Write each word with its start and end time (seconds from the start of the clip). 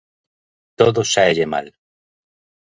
Todo 0.79 0.99
sáelle 1.13 1.45
mal. 1.53 1.67